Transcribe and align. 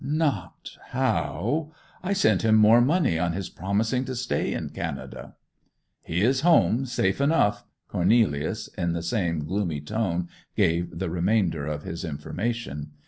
'Not—how—I 0.03 2.13
sent 2.13 2.41
him 2.41 2.55
more 2.55 2.81
money 2.81 3.19
on 3.19 3.33
his 3.33 3.49
promising 3.51 4.03
to 4.05 4.15
stay 4.15 4.51
in 4.51 4.69
Canada?' 4.71 5.35
'He 6.03 6.23
is 6.23 6.41
home, 6.41 6.87
safe 6.87 7.21
enough.' 7.21 7.63
Cornelius 7.87 8.67
in 8.69 8.93
the 8.93 9.03
same 9.03 9.45
gloomy 9.45 9.79
tone 9.79 10.27
gave 10.55 10.97
the 10.97 11.11
remainder 11.11 11.67
of 11.67 11.83
his 11.83 12.03
information. 12.03 12.93